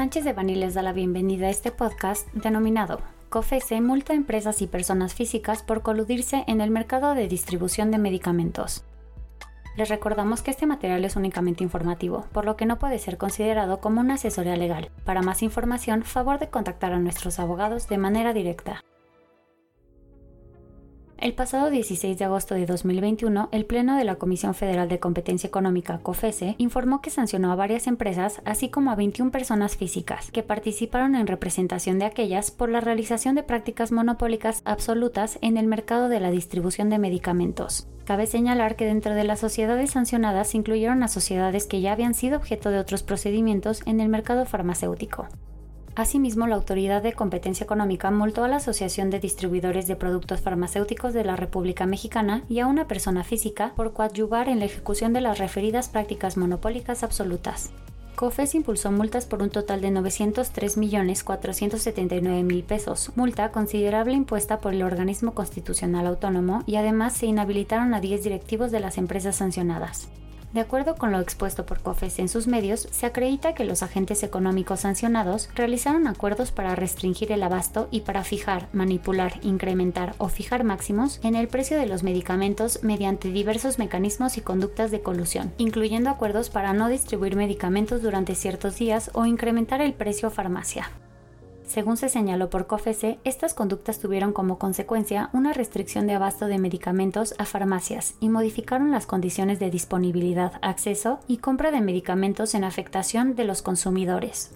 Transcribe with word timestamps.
Sánchez 0.00 0.24
de 0.24 0.32
Bani 0.32 0.54
les 0.54 0.72
da 0.72 0.80
la 0.80 0.94
bienvenida 0.94 1.48
a 1.48 1.50
este 1.50 1.70
podcast 1.70 2.26
denominado 2.32 3.02
COFESE 3.28 3.82
multa 3.82 4.14
a 4.14 4.16
empresas 4.16 4.62
y 4.62 4.66
personas 4.66 5.12
físicas 5.12 5.62
por 5.62 5.82
coludirse 5.82 6.42
en 6.46 6.62
el 6.62 6.70
mercado 6.70 7.14
de 7.14 7.28
distribución 7.28 7.90
de 7.90 7.98
medicamentos. 7.98 8.82
Les 9.76 9.90
recordamos 9.90 10.40
que 10.40 10.52
este 10.52 10.64
material 10.64 11.04
es 11.04 11.16
únicamente 11.16 11.64
informativo, 11.64 12.24
por 12.32 12.46
lo 12.46 12.56
que 12.56 12.64
no 12.64 12.78
puede 12.78 12.98
ser 12.98 13.18
considerado 13.18 13.82
como 13.82 14.00
una 14.00 14.14
asesoría 14.14 14.56
legal. 14.56 14.90
Para 15.04 15.20
más 15.20 15.42
información, 15.42 16.02
favor 16.02 16.38
de 16.38 16.48
contactar 16.48 16.94
a 16.94 16.98
nuestros 16.98 17.38
abogados 17.38 17.86
de 17.86 17.98
manera 17.98 18.32
directa. 18.32 18.82
El 21.20 21.34
pasado 21.34 21.68
16 21.68 22.16
de 22.16 22.24
agosto 22.24 22.54
de 22.54 22.64
2021, 22.64 23.50
el 23.52 23.66
Pleno 23.66 23.94
de 23.98 24.04
la 24.04 24.14
Comisión 24.14 24.54
Federal 24.54 24.88
de 24.88 25.00
Competencia 25.00 25.48
Económica, 25.48 25.98
COFESE, 25.98 26.54
informó 26.56 27.02
que 27.02 27.10
sancionó 27.10 27.52
a 27.52 27.56
varias 27.56 27.86
empresas, 27.88 28.40
así 28.46 28.70
como 28.70 28.90
a 28.90 28.94
21 28.94 29.30
personas 29.30 29.76
físicas, 29.76 30.30
que 30.30 30.42
participaron 30.42 31.14
en 31.14 31.26
representación 31.26 31.98
de 31.98 32.06
aquellas 32.06 32.50
por 32.50 32.70
la 32.70 32.80
realización 32.80 33.34
de 33.34 33.42
prácticas 33.42 33.92
monopólicas 33.92 34.62
absolutas 34.64 35.38
en 35.42 35.58
el 35.58 35.66
mercado 35.66 36.08
de 36.08 36.20
la 36.20 36.30
distribución 36.30 36.88
de 36.88 36.98
medicamentos. 36.98 37.86
Cabe 38.06 38.26
señalar 38.26 38.74
que 38.76 38.86
dentro 38.86 39.14
de 39.14 39.24
las 39.24 39.40
sociedades 39.40 39.90
sancionadas 39.90 40.48
se 40.48 40.56
incluyeron 40.56 41.02
a 41.02 41.08
sociedades 41.08 41.66
que 41.66 41.82
ya 41.82 41.92
habían 41.92 42.14
sido 42.14 42.38
objeto 42.38 42.70
de 42.70 42.78
otros 42.78 43.02
procedimientos 43.02 43.82
en 43.84 44.00
el 44.00 44.08
mercado 44.08 44.46
farmacéutico. 44.46 45.28
Asimismo, 45.96 46.46
la 46.46 46.54
Autoridad 46.54 47.02
de 47.02 47.12
Competencia 47.12 47.64
Económica 47.64 48.10
multó 48.10 48.44
a 48.44 48.48
la 48.48 48.56
Asociación 48.56 49.10
de 49.10 49.18
Distribuidores 49.18 49.86
de 49.86 49.96
Productos 49.96 50.40
Farmacéuticos 50.40 51.12
de 51.12 51.24
la 51.24 51.36
República 51.36 51.84
Mexicana 51.84 52.44
y 52.48 52.60
a 52.60 52.66
una 52.66 52.86
persona 52.86 53.24
física 53.24 53.72
por 53.74 53.92
coadyuvar 53.92 54.48
en 54.48 54.60
la 54.60 54.66
ejecución 54.66 55.12
de 55.12 55.20
las 55.20 55.38
referidas 55.38 55.88
prácticas 55.88 56.36
monopólicas 56.36 57.02
absolutas. 57.02 57.70
COFES 58.14 58.54
impulsó 58.54 58.92
multas 58.92 59.26
por 59.26 59.42
un 59.42 59.50
total 59.50 59.80
de 59.80 59.88
903.479.000 59.88 62.64
pesos, 62.64 63.10
multa 63.16 63.50
considerable 63.50 64.12
impuesta 64.12 64.60
por 64.60 64.74
el 64.74 64.82
organismo 64.82 65.32
constitucional 65.32 66.06
autónomo 66.06 66.62
y 66.66 66.76
además 66.76 67.14
se 67.14 67.26
inhabilitaron 67.26 67.94
a 67.94 68.00
10 68.00 68.22
directivos 68.22 68.70
de 68.70 68.80
las 68.80 68.98
empresas 68.98 69.36
sancionadas. 69.36 70.08
De 70.52 70.58
acuerdo 70.60 70.96
con 70.96 71.12
lo 71.12 71.20
expuesto 71.20 71.64
por 71.64 71.80
COFES 71.80 72.18
en 72.18 72.28
sus 72.28 72.48
medios, 72.48 72.88
se 72.90 73.06
acredita 73.06 73.54
que 73.54 73.64
los 73.64 73.84
agentes 73.84 74.24
económicos 74.24 74.80
sancionados 74.80 75.48
realizaron 75.54 76.08
acuerdos 76.08 76.50
para 76.50 76.74
restringir 76.74 77.30
el 77.30 77.44
abasto 77.44 77.86
y 77.92 78.00
para 78.00 78.24
fijar, 78.24 78.68
manipular, 78.72 79.38
incrementar 79.42 80.14
o 80.18 80.28
fijar 80.28 80.64
máximos 80.64 81.20
en 81.22 81.36
el 81.36 81.46
precio 81.46 81.78
de 81.78 81.86
los 81.86 82.02
medicamentos 82.02 82.82
mediante 82.82 83.30
diversos 83.30 83.78
mecanismos 83.78 84.38
y 84.38 84.40
conductas 84.40 84.90
de 84.90 85.02
colusión, 85.02 85.52
incluyendo 85.56 86.10
acuerdos 86.10 86.50
para 86.50 86.72
no 86.72 86.88
distribuir 86.88 87.36
medicamentos 87.36 88.02
durante 88.02 88.34
ciertos 88.34 88.76
días 88.76 89.12
o 89.14 89.26
incrementar 89.26 89.80
el 89.80 89.92
precio 89.92 90.28
a 90.28 90.30
farmacia. 90.32 90.90
Según 91.70 91.96
se 91.96 92.08
señaló 92.08 92.50
por 92.50 92.66
COFESE, 92.66 93.20
estas 93.22 93.54
conductas 93.54 94.00
tuvieron 94.00 94.32
como 94.32 94.58
consecuencia 94.58 95.30
una 95.32 95.52
restricción 95.52 96.08
de 96.08 96.14
abasto 96.14 96.48
de 96.48 96.58
medicamentos 96.58 97.32
a 97.38 97.44
farmacias 97.44 98.16
y 98.18 98.28
modificaron 98.28 98.90
las 98.90 99.06
condiciones 99.06 99.60
de 99.60 99.70
disponibilidad, 99.70 100.54
acceso 100.62 101.20
y 101.28 101.36
compra 101.36 101.70
de 101.70 101.80
medicamentos 101.80 102.56
en 102.56 102.64
afectación 102.64 103.36
de 103.36 103.44
los 103.44 103.62
consumidores. 103.62 104.50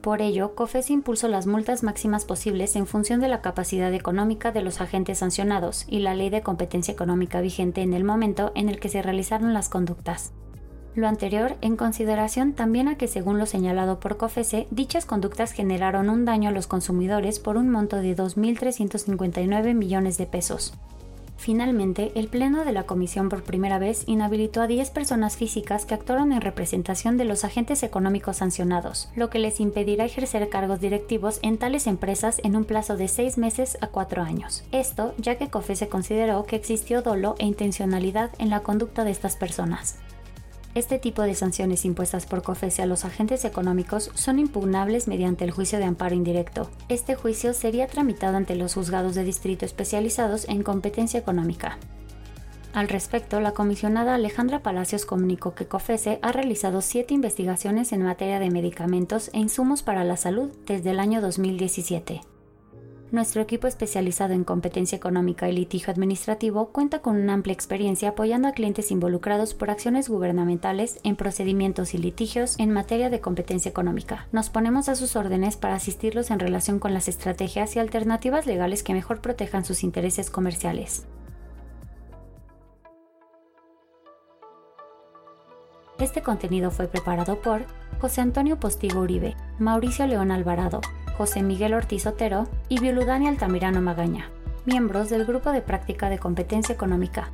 Por 0.00 0.22
ello, 0.22 0.54
COFESE 0.54 0.92
impulsó 0.92 1.26
las 1.26 1.48
multas 1.48 1.82
máximas 1.82 2.24
posibles 2.24 2.76
en 2.76 2.86
función 2.86 3.20
de 3.20 3.26
la 3.26 3.40
capacidad 3.40 3.92
económica 3.92 4.52
de 4.52 4.62
los 4.62 4.80
agentes 4.80 5.18
sancionados 5.18 5.86
y 5.88 5.98
la 5.98 6.14
ley 6.14 6.30
de 6.30 6.42
competencia 6.42 6.92
económica 6.92 7.40
vigente 7.40 7.82
en 7.82 7.94
el 7.94 8.04
momento 8.04 8.52
en 8.54 8.68
el 8.68 8.78
que 8.78 8.90
se 8.90 9.02
realizaron 9.02 9.54
las 9.54 9.68
conductas. 9.68 10.30
Lo 10.94 11.08
anterior 11.08 11.56
en 11.60 11.76
consideración 11.76 12.52
también 12.52 12.86
a 12.86 12.96
que, 12.96 13.08
según 13.08 13.38
lo 13.38 13.46
señalado 13.46 13.98
por 13.98 14.16
COFESE, 14.16 14.68
dichas 14.70 15.06
conductas 15.06 15.52
generaron 15.52 16.08
un 16.08 16.24
daño 16.24 16.50
a 16.50 16.52
los 16.52 16.68
consumidores 16.68 17.40
por 17.40 17.56
un 17.56 17.68
monto 17.68 17.96
de 17.96 18.16
2.359 18.16 19.74
millones 19.74 20.18
de 20.18 20.26
pesos. 20.26 20.74
Finalmente, 21.36 22.12
el 22.14 22.28
Pleno 22.28 22.64
de 22.64 22.72
la 22.72 22.84
Comisión 22.84 23.28
por 23.28 23.42
primera 23.42 23.78
vez 23.78 24.04
inhabilitó 24.06 24.62
a 24.62 24.66
10 24.66 24.90
personas 24.90 25.36
físicas 25.36 25.84
que 25.84 25.94
actuaron 25.94 26.32
en 26.32 26.40
representación 26.40 27.16
de 27.16 27.24
los 27.24 27.44
agentes 27.44 27.82
económicos 27.82 28.36
sancionados, 28.36 29.10
lo 29.16 29.30
que 29.30 29.40
les 29.40 29.60
impedirá 29.60 30.04
ejercer 30.04 30.48
cargos 30.48 30.80
directivos 30.80 31.40
en 31.42 31.58
tales 31.58 31.86
empresas 31.86 32.40
en 32.44 32.56
un 32.56 32.64
plazo 32.64 32.96
de 32.96 33.08
6 33.08 33.36
meses 33.36 33.76
a 33.80 33.88
4 33.88 34.22
años. 34.22 34.64
Esto 34.70 35.12
ya 35.18 35.36
que 35.36 35.50
COFESE 35.50 35.88
consideró 35.88 36.44
que 36.44 36.56
existió 36.56 37.02
dolo 37.02 37.34
e 37.38 37.46
intencionalidad 37.46 38.30
en 38.38 38.48
la 38.48 38.60
conducta 38.60 39.04
de 39.04 39.10
estas 39.10 39.36
personas. 39.36 39.98
Este 40.74 40.98
tipo 40.98 41.22
de 41.22 41.36
sanciones 41.36 41.84
impuestas 41.84 42.26
por 42.26 42.42
COFESE 42.42 42.82
a 42.82 42.86
los 42.86 43.04
agentes 43.04 43.44
económicos 43.44 44.10
son 44.14 44.40
impugnables 44.40 45.06
mediante 45.06 45.44
el 45.44 45.52
juicio 45.52 45.78
de 45.78 45.84
amparo 45.84 46.16
indirecto. 46.16 46.68
Este 46.88 47.14
juicio 47.14 47.54
sería 47.54 47.86
tramitado 47.86 48.36
ante 48.36 48.56
los 48.56 48.74
juzgados 48.74 49.14
de 49.14 49.22
distrito 49.22 49.64
especializados 49.64 50.48
en 50.48 50.64
competencia 50.64 51.20
económica. 51.20 51.78
Al 52.72 52.88
respecto, 52.88 53.38
la 53.38 53.52
comisionada 53.52 54.16
Alejandra 54.16 54.64
Palacios 54.64 55.06
comunicó 55.06 55.54
que 55.54 55.66
COFESE 55.66 56.18
ha 56.22 56.32
realizado 56.32 56.82
siete 56.82 57.14
investigaciones 57.14 57.92
en 57.92 58.02
materia 58.02 58.40
de 58.40 58.50
medicamentos 58.50 59.30
e 59.32 59.38
insumos 59.38 59.84
para 59.84 60.02
la 60.02 60.16
salud 60.16 60.50
desde 60.66 60.90
el 60.90 60.98
año 60.98 61.20
2017. 61.20 62.22
Nuestro 63.10 63.42
equipo 63.42 63.68
especializado 63.68 64.32
en 64.32 64.44
competencia 64.44 64.96
económica 64.96 65.48
y 65.48 65.52
litigio 65.52 65.92
administrativo 65.92 66.70
cuenta 66.70 67.00
con 67.00 67.16
una 67.16 67.34
amplia 67.34 67.52
experiencia 67.52 68.08
apoyando 68.08 68.48
a 68.48 68.52
clientes 68.52 68.90
involucrados 68.90 69.54
por 69.54 69.70
acciones 69.70 70.08
gubernamentales 70.08 70.98
en 71.04 71.14
procedimientos 71.14 71.94
y 71.94 71.98
litigios 71.98 72.58
en 72.58 72.72
materia 72.72 73.10
de 73.10 73.20
competencia 73.20 73.68
económica. 73.68 74.26
Nos 74.32 74.50
ponemos 74.50 74.88
a 74.88 74.96
sus 74.96 75.14
órdenes 75.16 75.56
para 75.56 75.76
asistirlos 75.76 76.30
en 76.30 76.40
relación 76.40 76.78
con 76.80 76.92
las 76.92 77.06
estrategias 77.06 77.76
y 77.76 77.78
alternativas 77.78 78.46
legales 78.46 78.82
que 78.82 78.94
mejor 78.94 79.20
protejan 79.20 79.64
sus 79.64 79.84
intereses 79.84 80.30
comerciales. 80.30 81.06
Este 86.00 86.22
contenido 86.22 86.72
fue 86.72 86.88
preparado 86.88 87.40
por 87.40 87.66
José 88.00 88.20
Antonio 88.20 88.58
Postigo 88.58 89.00
Uribe, 89.00 89.36
Mauricio 89.60 90.06
León 90.06 90.32
Alvarado, 90.32 90.80
José 91.16 91.42
Miguel 91.42 91.74
Ortiz 91.74 92.06
Otero 92.06 92.48
y 92.68 92.80
Violudani 92.80 93.28
Altamirano 93.28 93.80
Magaña, 93.80 94.30
miembros 94.66 95.08
del 95.10 95.24
Grupo 95.24 95.52
de 95.52 95.62
Práctica 95.62 96.10
de 96.10 96.18
Competencia 96.18 96.74
Económica. 96.74 97.30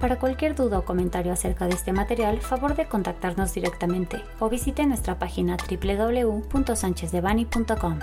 Para 0.00 0.18
cualquier 0.18 0.54
duda 0.54 0.80
o 0.80 0.84
comentario 0.84 1.32
acerca 1.32 1.66
de 1.66 1.74
este 1.74 1.92
material, 1.92 2.40
favor 2.40 2.76
de 2.76 2.86
contactarnos 2.86 3.54
directamente 3.54 4.22
o 4.38 4.50
visite 4.50 4.84
nuestra 4.84 5.18
página 5.18 5.56
www.sanchezdevani.com. 5.56 7.98